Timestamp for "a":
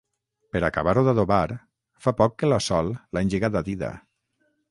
3.61-3.63